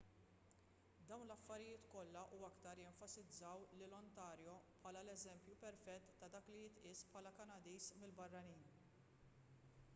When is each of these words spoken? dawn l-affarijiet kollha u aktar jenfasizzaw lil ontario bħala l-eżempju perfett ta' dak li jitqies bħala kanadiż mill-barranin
dawn 1.09 1.23
l-affarijiet 1.31 1.83
kollha 1.95 2.23
u 2.37 2.39
aktar 2.47 2.79
jenfasizzaw 2.83 3.67
lil 3.81 3.93
ontario 3.99 4.55
bħala 4.79 5.03
l-eżempju 5.05 5.57
perfett 5.67 6.09
ta' 6.23 6.29
dak 6.37 6.49
li 6.55 6.61
jitqies 6.65 7.03
bħala 7.13 7.33
kanadiż 7.41 7.91
mill-barranin 8.01 8.65